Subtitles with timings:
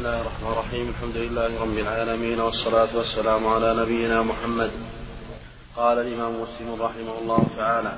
[0.00, 4.70] الله الرحمن الرحيم الحمد لله رب العالمين والصلاة والسلام على نبينا محمد
[5.76, 7.92] قال الإمام مسلم رحمه الله تعالى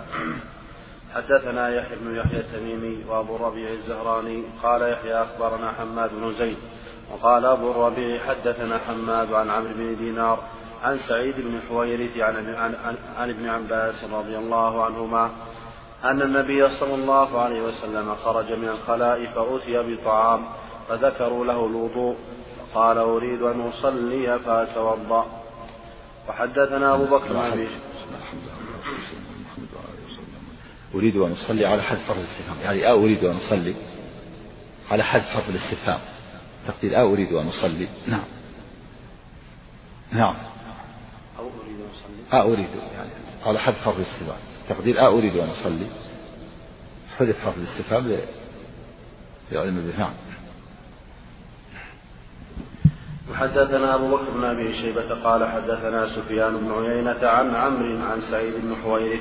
[1.14, 6.56] حدثنا يحيى بن يحيى التميمي وأبو الربيع الزهراني قال يحيى أخبرنا حماد بن زيد
[7.12, 10.38] وقال أبو الربيع حدثنا حماد عن عمرو بن دينار
[10.82, 15.30] عن سعيد بن حويرث عن, عن, عن ابن عباس رضي الله عنهما
[16.05, 20.45] أن النبي صلى الله عليه وسلم خرج من الخلاء فأتي بطعام
[20.88, 22.16] فذكروا له الوضوء
[22.73, 25.27] فقال أريد أن أصلي فأتوضأ
[26.28, 27.68] وحدثنا أبو بكر بن أبي
[30.95, 32.60] أريد أن أصلي على حذف حرف الاستفهام.
[32.62, 33.74] يعني أ أريد أن أصلي
[34.91, 36.00] على حذف حرف الاستفهام.
[36.68, 37.88] تقدير أ أريد أن أصلي.
[38.06, 38.24] نعم.
[40.12, 40.36] نعم.
[41.38, 42.41] أو أريد أن أصلي.
[42.41, 43.10] أ أريد يعني
[43.42, 44.41] على حذف حرف الاستفهام.
[44.69, 45.86] تقدير أ أريد أن أصلي.
[47.19, 48.19] حذف حرف الاستفهام
[49.52, 50.14] لعلم به نعم
[53.32, 58.55] وحدثنا أبو بكر بن أبي شيبة قال حدثنا سفيان بن عيينة عن عمرو عن سعيد
[58.55, 59.20] بن حويرث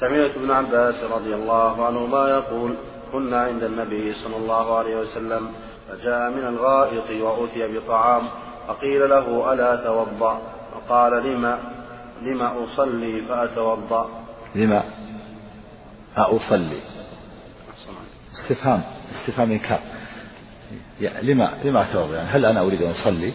[0.00, 2.74] سمعت ابن عباس رضي الله عنهما يقول
[3.12, 5.50] كنا عند النبي صلى الله عليه وسلم
[5.88, 8.22] فجاء من الغائط وأتي بطعام
[8.68, 10.40] فقيل له ألا توضأ؟
[10.72, 11.58] فقال لما
[12.22, 14.08] لما أصلي فأتوضأ.
[14.54, 14.82] لما
[16.16, 16.80] أصلي؟
[18.34, 19.80] استفهام استفهام إنكار.
[21.00, 23.32] يعني لما لما أتوضأ يعني؟ هل أنا أريد أن أصلي؟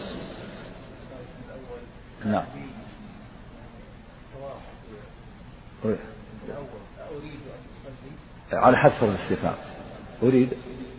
[2.24, 2.44] نعم.
[8.52, 9.54] على حذف حرف الاستفهام.
[10.22, 10.52] أريد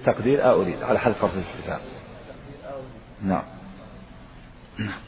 [0.05, 1.81] تقدير أريد؟ على حذف حرف الاستفهام.
[3.23, 3.43] نعم.
[4.77, 4.99] نعم.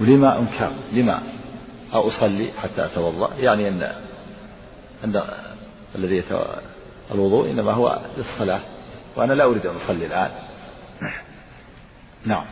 [0.00, 1.22] ولما أنكر؟ لما؟
[1.92, 3.82] أصلي حتى أتوضأ؟ يعني أن
[5.04, 5.22] أن
[5.94, 6.24] الذي.
[7.10, 8.60] الوضوء إنما هو للصلاة.
[9.16, 10.30] وأنا لا أريد أن أصلي الآن.
[12.24, 12.44] نعم.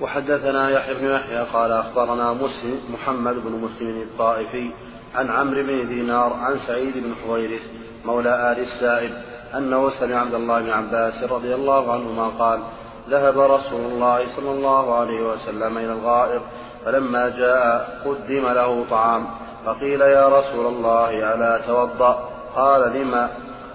[0.00, 4.70] وحدثنا يحيى بن يحيى قال أخبرنا مسلم محمد بن مسلم الطائفي
[5.14, 7.62] عن عمرو بن دينار عن سعيد بن حويرث
[8.04, 9.12] مولى آل السائب
[9.56, 12.60] أنه سمع عبد الله بن عباس رضي الله عنهما قال
[13.08, 16.42] ذهب رسول الله صلى الله عليه وسلم إلى الغائط
[16.84, 19.26] فلما جاء قدم له طعام
[19.66, 23.30] فقيل يا رسول الله ألا توضأ؟ قال لما؟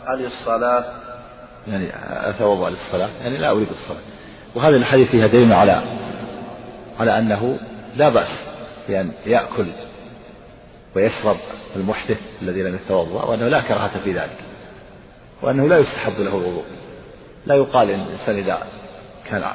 [0.09, 0.96] أللصلاة
[1.67, 1.89] يعني
[2.29, 4.01] أتوضأ للصلاة يعني لا أريد الصلاة.
[4.55, 5.83] وهذا الحديث فيها دليل على
[6.99, 7.59] على أنه
[7.95, 8.47] لا بأس
[8.87, 9.67] بأن يأكل
[10.95, 11.35] ويشرب
[11.75, 14.37] المحدث الذي لم يتوضأ وأنه لا كراهة في ذلك
[15.41, 16.65] وأنه لا يستحب له الوضوء.
[17.45, 18.67] لا يقال إن الإنسان إذا
[19.29, 19.51] كان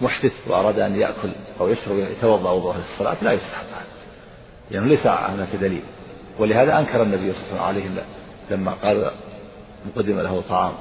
[0.00, 3.86] محدث وأراد أن يأكل أو يشرب يتوضأ وضوءه للصلاة لا يستحب هذا
[4.70, 5.82] يعني ليس هناك دليل.
[6.38, 8.04] ولهذا أنكر النبي صلى الله عليه وسلم
[8.50, 9.10] لما قال
[9.96, 10.72] قدم له طعام.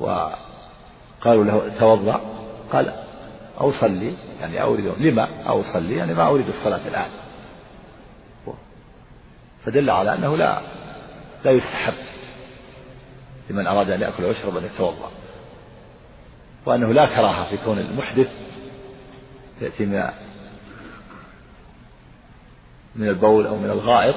[0.00, 2.20] وقالوا له توضأ.
[2.72, 3.04] قال
[3.60, 7.10] أو صلي يعني أو أريد لما أو صلي؟ يعني ما أريد الصلاة الآن.
[9.64, 10.62] فدل على أنه لا
[11.44, 11.94] لا يستحب
[13.50, 15.10] لمن أراد أن يأكل ويشرب أن يتوضأ
[16.66, 18.28] وأنه لا كراهة في كون المحدث
[19.60, 20.10] يأتي من
[22.96, 24.14] من البول أو من الغائط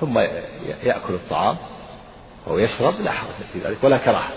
[0.00, 0.18] ثم
[0.82, 1.56] يأكل الطعام.
[2.46, 4.32] أو يشرب لا حرج في ذلك ولا كراهة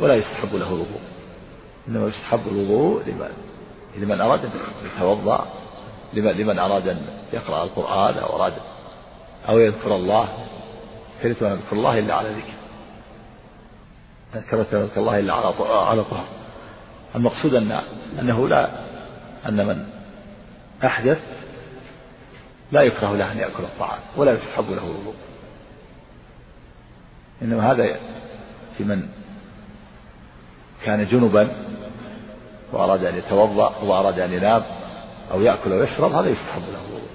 [0.00, 1.00] ولا يستحب له الوضوء.
[1.88, 3.30] إنما يستحب الوضوء لمن
[3.96, 4.50] لمن أراد أن
[4.84, 5.46] يتوضأ
[6.14, 8.52] لمن, أراد أن يقرأ القرآن أو أراد
[9.48, 10.28] أو يذكر الله
[11.22, 12.54] كرهت أن أذكر الله إلا على ذكر.
[14.50, 16.24] كرهت أن أذكر الله إلا على على طهر
[17.14, 17.80] المقصود أن
[18.20, 18.70] أنه لا
[19.48, 19.86] أن من
[20.84, 21.20] أحدث
[22.72, 25.14] لا يكره له أن يأكل الطعام ولا يستحب له الوضوء.
[27.42, 28.00] إنما هذا
[28.78, 29.08] في من
[30.84, 31.52] كان جنبا
[32.72, 34.62] وأراد أن يتوضأ وأراد أن ينام
[35.32, 36.86] أو يأكل أو يشرب هذا يستحب له.
[36.88, 37.08] الوضوء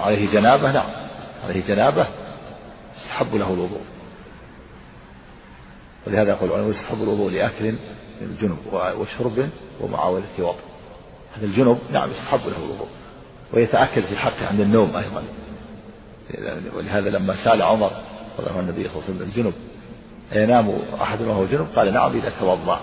[0.00, 0.90] عليه جنابة نعم.
[1.44, 2.06] عليه جنابة
[2.96, 3.80] يستحب له الوضوء.
[6.06, 7.74] ولهذا يقول العلماء يستحب الوضوء لأكل
[8.20, 9.48] الجنب وشرب
[9.80, 10.54] ومعاولة وضع
[11.36, 12.88] هذا الجنب نعم يستحب له الوضوء.
[13.52, 15.24] ويتأكد في حقه عند النوم أيضا.
[16.76, 17.90] ولهذا لما سأل عمر
[18.38, 19.54] الله النبي صلى الله عليه وسلم الجنب.
[20.32, 22.80] أينام أحدنا وهو جنب؟ قال نعم إذا توضأ.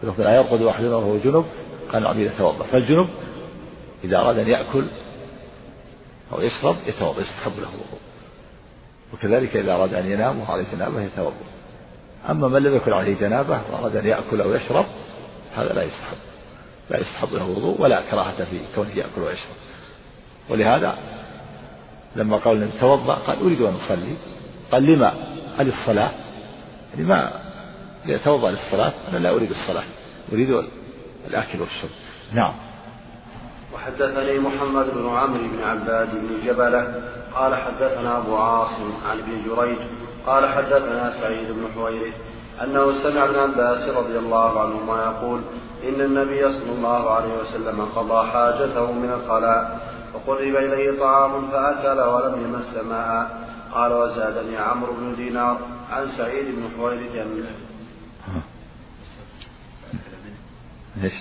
[0.00, 1.44] في لفظ يرقد أحدنا وهو جنب
[1.92, 2.64] قال نعم إذا توضأ.
[2.64, 3.08] فالجنب
[4.04, 4.88] إذا أراد أن يأكل
[6.32, 8.00] أو يشرب يتوضأ يستحب له الوضوء.
[9.14, 11.46] وكذلك إذا أراد أن ينام وهو عليه جنابة يتوضأ.
[12.30, 14.86] أما من لم يكن عليه جنابة وأراد أن يأكل أو يشرب
[15.56, 16.16] هذا لا يستحب.
[16.90, 19.56] لا يستحب له الوضوء ولا كراهة في كونه يأكل ويشرب.
[20.50, 20.98] ولهذا
[22.16, 24.16] لما قال توضأ قال أريد أن أصلي.
[24.72, 25.14] قال لما؟
[25.58, 26.10] هل الصلاة.
[26.94, 27.30] يعني ما
[28.06, 29.84] يتوضأ للصلاة؟ أنا لا أريد الصلاة.
[30.32, 30.64] أريد
[31.26, 31.90] الأكل والشرب.
[32.32, 32.52] نعم.
[33.74, 36.94] وحدثني محمد بن عمرو بن عباد بن جبلة
[37.34, 39.78] قال حدثنا أبو عاصم عن ابن جريج
[40.26, 42.14] قال حدثنا سعيد بن حويرث
[42.62, 45.40] أنه سمع ابن عباس رضي الله عنهما يقول
[45.88, 49.80] إن النبي صلى الله عليه وسلم قضى حاجته من الخلاء
[50.14, 53.45] وقرب إليه طعام فأكل ولم يمس ماء.
[53.76, 55.58] قال وزادني عمرو بن دينار
[55.90, 57.26] عن سعيد بن حويرث
[61.02, 61.12] إيش؟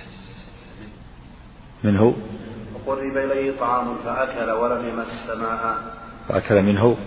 [1.84, 2.13] من هو؟
[2.75, 5.78] وقرب إليه طعام فأكل ولم يمس ماء
[6.30, 6.98] فأكل منه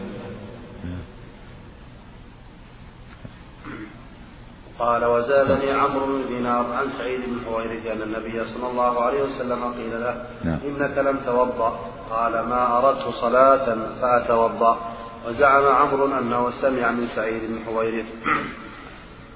[4.78, 9.64] قال وزادني عمرو بن دينار عن سعيد بن حويرث أن النبي صلى الله عليه وسلم
[9.64, 10.58] قيل له نعم.
[10.64, 11.78] إنك لم توضأ
[12.10, 14.97] قال ما أردت صلاة فأتوضأ
[15.28, 18.06] وزعم عمرو أنه سمع من سعيد بن حويرث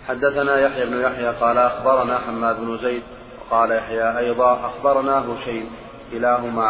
[0.08, 3.02] حدثنا يحيى بن يحيى قال أخبرنا حماد بن زيد
[3.40, 5.70] وقال يحيى أيضا أخبرنا هشيم
[6.12, 6.64] كلاهما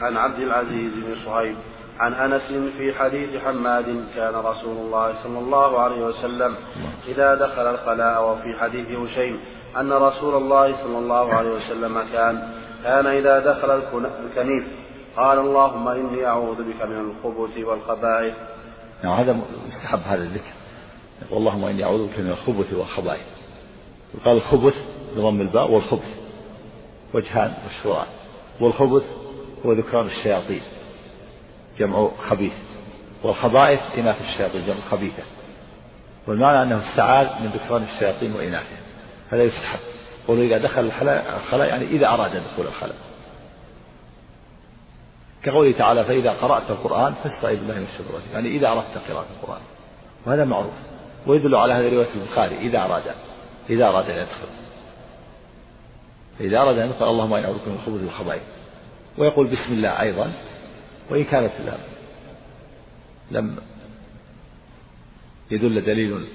[0.00, 1.56] عن عبد, العزيز بن صهيب
[2.00, 6.54] عن أنس في حديث حماد كان رسول الله صلى الله عليه وسلم
[7.08, 9.40] إذا دخل الخلاء وفي حديث هشيم
[9.76, 12.48] أن رسول الله صلى الله عليه وسلم كان
[12.84, 13.82] كان إذا دخل
[14.24, 14.64] الكنيف
[15.16, 18.34] قال اللهم إني أعوذ بك من الخبث والخبائث.
[19.04, 20.52] نعم هذا مستحب هذا الذكر.
[21.32, 23.26] اللهم إني أعوذ بك من الخبث والخبائث.
[24.24, 24.74] قال الخبث
[25.16, 26.20] بضم الباء والخبث
[27.14, 28.06] وجهان مشهوران.
[28.60, 29.02] والخبث
[29.66, 30.62] هو ذكران الشياطين
[31.78, 32.52] جمع خبيث.
[33.22, 35.22] والخبائث إناث الشياطين جمع خبيثة.
[36.26, 38.78] والمعنى أنه استعاذ من ذكران الشياطين وإناثها
[39.32, 39.80] هذا يستحب.
[40.28, 42.96] قولوا إذا دخل الخلاء يعني إذا أراد دخول الخلاء.
[45.42, 49.60] كقوله تعالى فإذا قرأت القرآن فاستعذ بالله من الشيطان يعني إذا أردت قراءة القرآن.
[50.26, 50.72] وهذا معروف.
[51.26, 53.02] ويدل على هذه رواية البخاري إذا أراد
[53.70, 54.48] إذا أراد أن يدخل.
[56.38, 58.42] فإذا أراد أن يدخل اللهم إني أعوذ من الخبث والخبائث
[59.18, 60.32] ويقول بسم الله أيضا
[61.10, 61.78] وإن كانت لم
[63.30, 63.56] لم
[65.50, 66.28] يدل دليل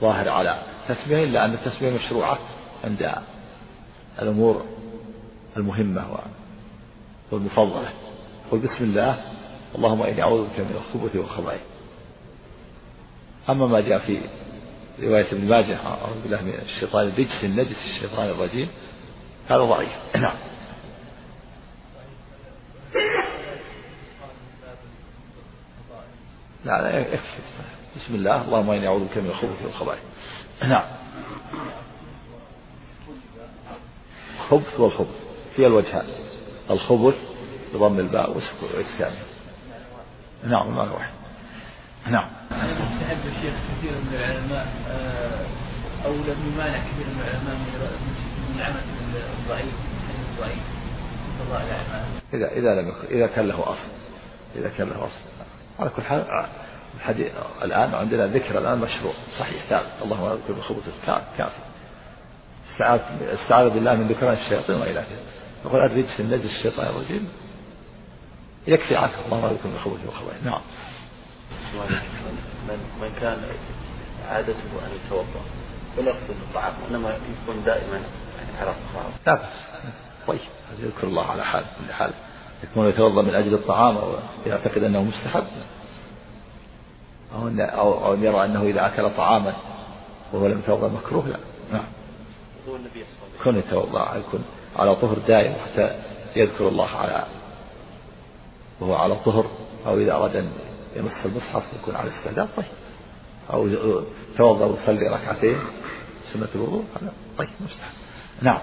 [0.00, 2.38] ظاهر على تسمية إلا أن التسمية مشروعة
[2.84, 3.14] عند
[4.22, 4.64] الأمور
[5.56, 6.18] المهمة
[7.32, 7.92] والمفضلة.
[8.50, 9.24] قل بسم الله
[9.74, 11.60] اللهم إني أعوذ بك من الخبث والخبائث.
[13.48, 14.20] أما ما جاء في
[15.02, 18.68] رواية ابن ماجه أعوذ بالله من الشيطان الرجس النجس الشيطان الرجيم
[19.48, 19.92] هذا ضعيف.
[20.16, 20.36] نعم.
[26.64, 27.40] لا لا يكفي
[27.96, 30.02] بسم الله اللهم إني أعوذ بك من الخبث والخبائث.
[30.62, 30.84] نعم.
[34.40, 35.16] الخبث والخبث
[35.56, 36.06] في الوجهان.
[36.70, 37.14] الخبث
[37.74, 39.18] بضم الباء واسكانه
[40.44, 41.12] نعم ما واحد
[42.06, 42.28] نعم.
[42.50, 45.46] يستحب الشيخ كثير من العلماء آه،
[46.06, 47.54] أو لم يمانع كثير من العلماء
[48.48, 48.80] من العمل
[49.42, 49.74] الضعيف
[50.30, 50.80] الضعيف
[52.34, 53.88] إذا إذا لم يكن إذا كان له أصل.
[54.56, 55.44] إذا كان له أصل.
[55.80, 56.46] على كل حال
[56.96, 57.32] الحديث
[57.62, 59.64] الآن عندنا ذكر الآن مشروع صحيح.
[59.68, 61.52] ثابت اللهم اذكر بخبث كافي
[63.34, 65.39] استعاذ بالله من ذكران الشياطين وإلى آخره.
[65.64, 67.28] يقول الرجس النجس الشيطان الرجيم.
[68.66, 69.12] يكفي عنه.
[69.26, 70.60] اللهم اذكر بخبث وخبائث نعم.
[72.68, 73.38] من من كان
[74.28, 75.42] عادته أن يتوضأ.
[75.98, 76.74] ويقصد الطعام.
[76.90, 79.12] إنما يكون دائما يعني على الطعام.
[79.26, 79.84] لا بأس.
[80.26, 80.40] طيب.
[80.78, 82.12] يذكر الله على حال كل حال.
[82.64, 84.14] يكون يتوضأ من أجل الطعام أو
[84.46, 85.46] يعتقد أنه مستحب.
[87.34, 89.56] أو ان أو, أو يرى أنه إذا أكل طعاما
[90.32, 91.38] وهو لم يتوضأ مكروه لا.
[91.72, 91.84] نعم.
[93.44, 94.16] كن يتوضأ.
[94.16, 94.44] يكون
[94.76, 96.02] على طهر دائم حتى
[96.36, 97.26] يذكر الله على
[98.80, 99.50] وهو على طهر
[99.86, 100.52] أو إذا أراد أن
[100.96, 102.66] يمس المصحف يكون على استعداد طيب.
[103.52, 103.68] أو
[104.36, 105.58] توضا ويصلي ركعتين
[106.32, 107.92] سنة الوضوء هذا طيب مستحب.
[108.42, 108.60] نعم.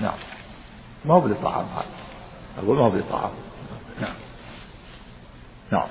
[0.00, 0.18] نعم.
[1.04, 1.86] ما هو للطعام هذا؟
[2.58, 3.30] أقول ما هو للطعام
[4.00, 4.14] نعم.
[5.72, 5.88] نعم.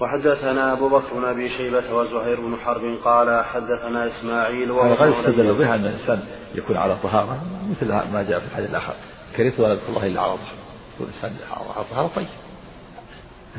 [0.00, 5.54] وحدثنا أبو بكر بن أبي شيبة وزهير بن حرب قال حدثنا إسماعيل هذا قد استدل
[5.54, 6.22] بها أن الإنسان
[6.54, 8.94] يكون على طهارة مثل ما جاء في الحديث الآخر.
[9.36, 10.58] كرهت ولا الله إلا على طهارة.
[10.94, 12.28] يكون الإنسان على طهارة طيب.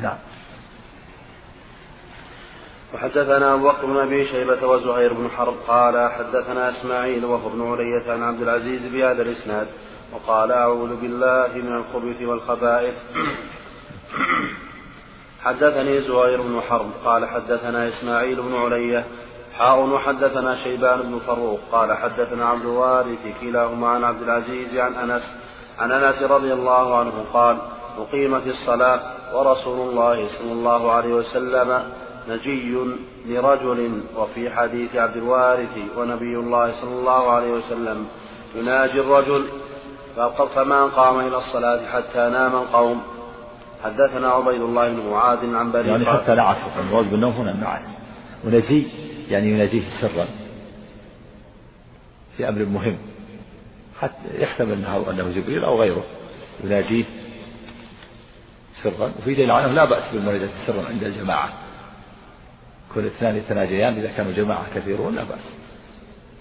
[0.02, 0.18] نعم.
[2.94, 8.12] وحدثنا أبو بكر بن أبي شيبة وزهير بن حرب قال حدثنا إسماعيل وهو ابن علية
[8.12, 9.68] عن عبد العزيز بهذا الإسناد
[10.12, 12.94] وقال أعوذ بالله من الخبث والخبائث.
[15.44, 19.04] حدثني زهير بن حرب قال حدثنا إسماعيل بن علية
[19.58, 25.22] حاء وحدثنا شيبان بن فروق قال حدثنا عبد الوارث كلاهما عن عبد العزيز عن أنس
[25.78, 27.56] عن أنس رضي الله عنه قال
[27.98, 29.00] أقيمت الصلاة
[29.34, 31.82] ورسول الله صلى الله عليه وسلم
[32.28, 32.76] نجي
[33.26, 38.06] لرجل وفي حديث عبد الوارث ونبي الله صلى الله عليه وسلم
[38.54, 39.48] يناجي الرجل
[40.54, 43.02] فما قام إلى الصلاة حتى نام القوم.
[43.84, 47.96] حدثنا عبيد الله بن معاذ عن بريد يعني حتى نعس المراد بالنوم هنا النعس
[48.44, 48.86] ونجي
[49.28, 50.26] يعني يناجيه سرا
[52.36, 52.98] في أمر مهم.
[54.00, 56.04] حتى يحتمل أنه, أنه جبريل أو غيره.
[56.64, 57.04] يناجيه
[58.82, 59.12] سرا.
[59.18, 61.48] وفي دليل عنه لا بأس بالمناجاة سرا عند الجماعة.
[62.94, 65.54] كل اثنان يتناجيان إذا كانوا جماعة كثيرون لا بأس.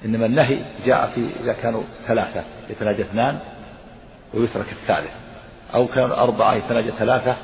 [0.06, 2.44] إنما النهي جاء في إذا كانوا ثلاثة.
[2.70, 3.40] يتناجى اثنان
[4.34, 5.29] ويترك الثالث.
[5.74, 7.38] أو كانوا أربعة يتناجى ثلاثة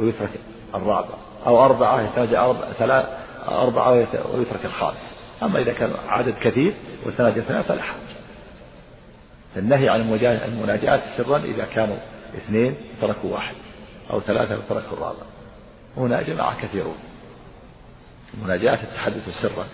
[0.00, 0.30] ويترك
[0.74, 1.14] الرابع.
[1.46, 3.08] أو أربعة يتناجى أربعة ثلاثة
[3.48, 3.90] أربعة
[4.34, 5.16] ويترك الخامس.
[5.42, 6.74] أما إذا كان عدد كثير
[7.06, 8.16] وتناجى اثنان فلا حرج.
[9.56, 10.00] النهي عن
[10.44, 11.96] المناجاة سرا إذا كانوا
[12.34, 13.54] اثنين تركوا واحد
[14.10, 15.26] أو ثلاثة وتركوا الرابع.
[15.96, 16.96] هنا جماعة كثيرون.
[18.34, 19.64] المناجاة التحدث سرا.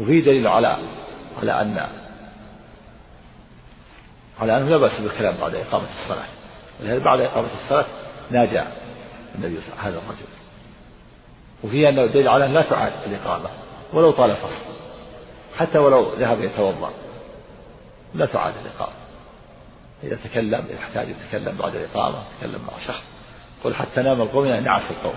[0.00, 0.78] وفي دليل على
[1.38, 1.99] على أن
[4.40, 6.28] على أنه لا بأس بالكلام بعد إقامة الصلاة.
[6.80, 7.86] ولهذا بعد إقامة الصلاة
[8.30, 8.62] ناجى
[9.34, 10.26] النبي صلى هذا الرجل.
[11.64, 13.50] وفيه أنه دليل على أن لا تعاد الإقامة
[13.92, 14.80] ولو طال الفصل
[15.56, 16.90] حتى ولو ذهب يتوضأ
[18.14, 18.96] لا تعاد الإقامة.
[20.02, 23.02] إذا تكلم يحتاج يتكلم بعد الإقامة يتكلم مع شخص.
[23.64, 25.16] قل حتى نام القوم يعني نعس القوم.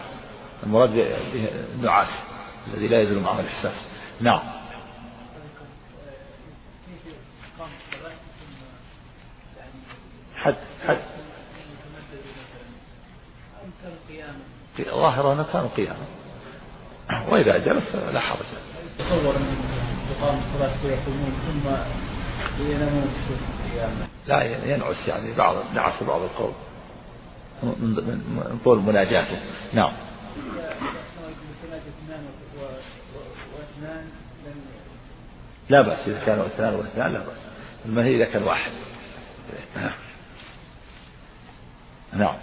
[0.64, 2.10] المراد به النعاس
[2.74, 3.88] الذي لا يزول معه الإحساس.
[4.22, 4.63] نعم.
[10.44, 10.56] حد
[10.88, 10.98] حد.
[14.82, 16.06] ظاهر أنه كانوا قياما.
[17.30, 18.46] وإذا جلس لا حرج.
[19.00, 19.58] تصور أن
[20.10, 21.70] تقام الصلاة فيقومون ثم
[22.64, 23.08] ينامون
[24.28, 26.54] لا ينعس يعني بعض نعس بعض القوم
[27.64, 29.40] من طول مناجاته.
[29.74, 29.94] نعم.
[35.70, 37.48] لا بأس إذا كانوا اثنان وإثنان لا بأس.
[37.86, 38.72] المنهي إذا كان واحد.
[42.16, 42.36] نعم.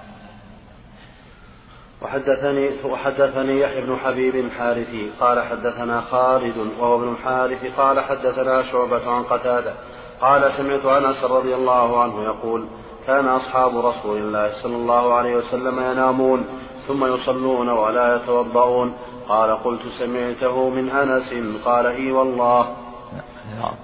[2.03, 9.11] وحدثني وحدثني يحيى بن حبيب الحارثي قال حدثنا خالد وهو ابن الحارث قال حدثنا شعبة
[9.11, 9.73] عن قتادة
[10.21, 12.67] قال سمعت أنس رضي الله عنه يقول
[13.07, 16.45] كان أصحاب رسول الله صلى الله عليه وسلم ينامون
[16.89, 18.95] ثم يصلون ولا يتوضؤون.
[19.29, 21.35] قال قلت سمعته من أنس
[21.65, 22.77] قال إي والله.
[23.59, 23.75] نعم.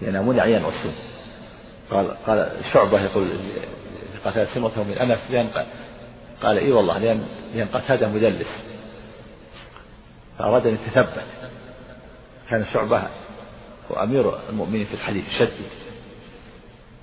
[0.00, 0.94] ينامون يعني ينعسون
[1.90, 3.28] قال قال شعبة يقول
[4.24, 5.48] قتادة سمعته من أنس لأن
[6.42, 7.22] قال إي والله لأن
[7.54, 8.48] لأن قتادة مدلس.
[10.38, 11.24] فأراد أن يتثبت.
[12.50, 13.02] كان شعبة
[13.90, 15.70] هو أمير المؤمنين في الحديث شديد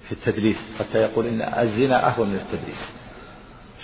[0.07, 2.89] في التدليس حتى يقول إن الزنا أهون من التدليس.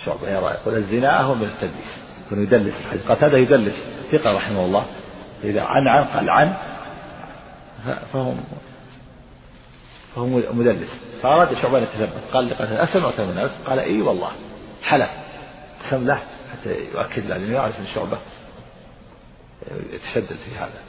[0.04, 2.02] شعبة يرى يقول الزنا أهون من التدليس.
[2.26, 3.10] يكون يدلس الحديث.
[3.10, 3.74] قتادة يدلس
[4.12, 4.86] ثقة رحمه الله.
[5.44, 6.56] إذا عن عن قال عن
[8.12, 8.34] فهو
[10.16, 10.90] فهو مدلس.
[11.22, 12.32] فأراد شعبان يتثبت.
[12.32, 14.32] قال لقتادة أسمعت من الناس؟ قال إي والله.
[14.82, 15.10] حلف.
[15.84, 18.18] قسم له حتى يؤكد له لأنه يعرف أن شعبة
[19.92, 20.82] يتشدد في هذا.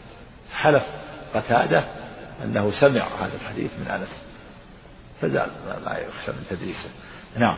[0.51, 0.84] حلف
[1.34, 1.88] قتادة
[2.43, 4.22] أنه سمع هذا الحديث من أنس.
[5.22, 5.50] فزال
[5.86, 6.89] ما يخشى من تدريسه.
[7.38, 7.57] نعم.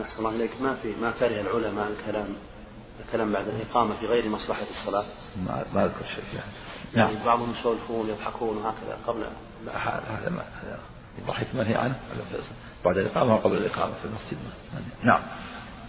[0.00, 2.28] نحسن الله ما في ما كره العلماء الكلام.
[3.06, 5.04] الكلام بعد الإقامة في غير مصلحة الصلاة.
[5.46, 6.52] ما ما أذكر شيء يعني.
[6.94, 7.14] نعم.
[7.14, 9.24] يعني بعضهم يسولفون يضحكون وهكذا قبل
[9.74, 10.42] هذا ما
[11.18, 11.96] الضحك منهي عنه.
[12.84, 14.38] بعد الإقامة وقبل الإقامة في المسجد.
[15.02, 15.20] نعم.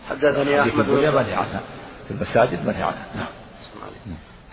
[0.09, 1.61] حدثني أحمد بن منهي عنها
[2.07, 3.27] في المساجد منهي عنها نعم.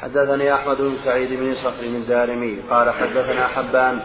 [0.01, 4.01] حدثني أحمد بن سعيد بن صخر الدارمي قال حدثنا حبان.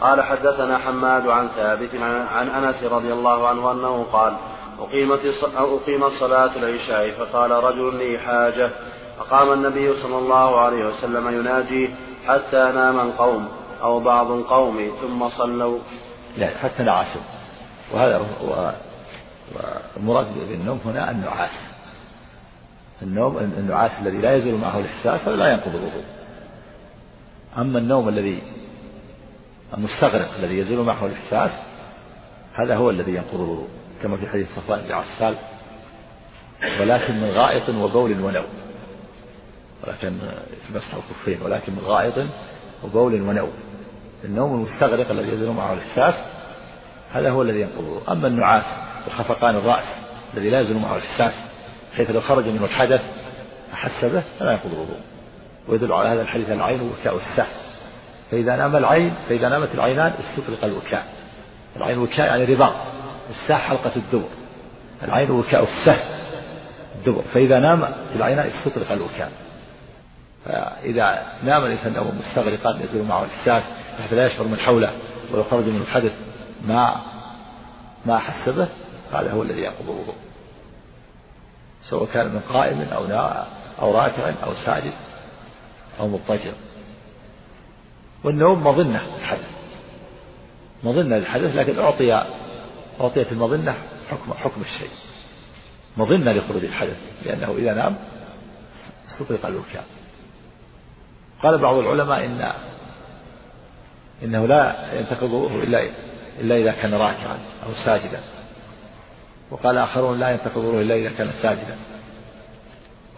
[0.00, 1.94] قال حدثنا حماد عن ثابت
[2.32, 4.36] عن أنس رضي الله عنه أنه قال
[4.78, 5.20] أقيمت
[5.56, 8.70] أقيمت صلاة العشاء فقال رجل لي حاجة.
[9.18, 11.90] فقام النبي صلى الله عليه وسلم يناجي
[12.26, 13.48] حتى نام القوم
[13.82, 15.78] أو بعض القوم ثم صلوا.
[16.36, 17.20] لا حتى نعسوا
[17.92, 18.26] وهذا
[19.96, 21.70] والمراد بالنوم هنا النعاس.
[23.02, 26.04] النوم النعاس الذي لا يزول معه الإحساس لا ينقض الوضوء.
[27.58, 28.42] أما النوم الذي
[29.74, 31.50] المستغرق الذي يزول معه الإحساس
[32.54, 33.68] هذا هو الذي ينقض الوضوء.
[34.02, 35.36] كما في حديث صفوان بن عسال
[36.80, 38.46] ولكن من غائط وبول ونوم.
[39.84, 40.18] ولكن
[40.66, 42.14] في مسح الخفين ولكن من غائط
[42.84, 43.52] وبول ونوم.
[44.24, 46.14] النوم المستغرق الذي يزول معه الإحساس
[47.12, 48.12] هذا هو الذي ينقضه.
[48.12, 48.64] أما النعاس
[49.06, 51.32] وخفقان الرأس الذي لا يزول معه الإحساس
[51.96, 53.00] حيث لو خرج منه الحدث
[53.72, 55.00] أحس به فلا ينقض الوضوء
[55.68, 57.66] ويدل على هذا الحديث العين وكاء السهل
[58.30, 61.06] فإذا نام العين فإذا نامت العينان استطلق الوكاء.
[61.76, 62.74] العين وكاء يعني رباط.
[63.30, 64.28] الساح حلقة الدبر.
[65.02, 65.96] العين وكاء السه
[66.98, 67.22] الدبر.
[67.34, 69.32] فإذا نام في العيناء استطرق الوكاء.
[70.44, 73.62] فإذا نام الإنسان نوما مستغرقا يزول معه الإحساس
[74.04, 74.90] حتى لا يشعر من حوله
[75.32, 76.12] ولو خرج من الحدث
[76.64, 77.02] ما
[78.06, 78.68] ما أحس به
[79.12, 80.14] هذا هو الذي ينقض الوضوء
[81.82, 83.04] سواء كان من قائم أو
[83.82, 84.92] أو راكع أو ساجد
[86.00, 86.52] أو مضطجع.
[88.24, 89.50] والنوم مظنة الحدث
[90.82, 92.26] مظنة للحدث لكن أعطي
[93.00, 93.74] أعطيت المظنة
[94.10, 94.90] حكم حكم الشيء.
[95.96, 97.96] مظنة لخروج الحدث لأنه إذا نام
[99.06, 99.84] استطلق الوكاء.
[101.42, 102.52] قال بعض العلماء إن
[104.22, 105.90] إنه لا ينتقض إلا
[106.40, 108.20] إلا إذا كان راكعا أو ساجدا.
[109.50, 111.76] وقال آخرون لا ينتقض إلا إذا كان ساجدا.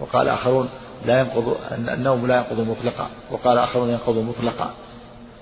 [0.01, 0.69] وقال آخرون
[1.05, 3.11] لا ينقض النوم لا ينقض مطلقا.
[3.31, 4.75] وقال آخرون ينقض مطلقا.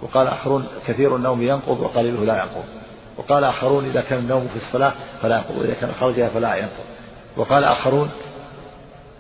[0.03, 2.65] وقال آخرون كثير النوم ينقض وقليله لا ينقض.
[3.19, 4.93] وقال آخرون إذا كان النوم في الصلاة
[5.23, 6.85] فلا ينقض وإذا كان خرجها فلا ينقض.
[7.37, 8.11] وقال آخرون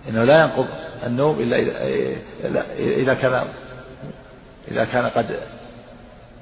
[0.08, 0.66] إنه لا ينقض
[1.06, 1.56] النوم إلا
[2.44, 3.48] إذا, إذا كان
[4.70, 5.40] إذا كان قد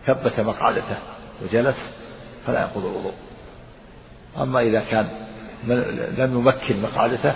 [0.06, 0.96] ثبت مقعدته
[1.42, 1.76] وجلس
[2.46, 3.14] فلا ينقض الوضوء.
[4.36, 5.08] أما إذا كان
[6.18, 7.34] لم يمكن مقعدته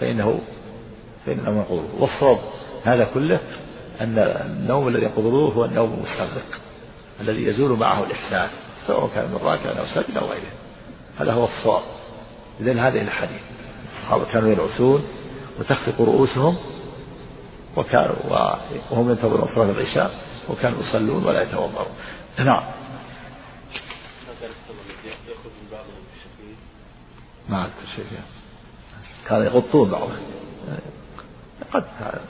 [0.00, 0.40] فإنه
[1.26, 2.38] فإنه ينقض والصواب
[2.84, 3.40] هذا كله
[4.00, 6.60] أن النوم الذي ينقض الوضوء هو النوم المستغرق
[7.20, 8.67] الذي يزول معه الإحساس.
[8.88, 10.52] سواء كان من راكع أو ساجد أو غيره.
[11.20, 11.82] هذا هو الصواب.
[12.60, 13.40] إذن هذه الحديث
[13.88, 15.04] الصحابة كانوا يرعسون
[15.58, 16.56] وتخفق رؤوسهم
[17.76, 18.16] وكانوا
[18.92, 20.10] وهم ينتظرون صلاة العشاء
[20.48, 21.94] وكانوا يصلون ولا يتوضرون
[22.38, 22.64] نعم.
[27.48, 28.06] ما أذكر شيء
[29.28, 30.16] كانوا يغطون بعضهم.
[31.72, 31.84] قد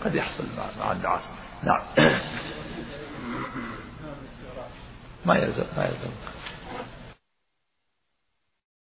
[0.05, 0.45] قد يحصل
[0.81, 1.23] مع النعاس.
[1.63, 1.81] نعم.
[5.27, 6.11] ما يلزم ما يلزم.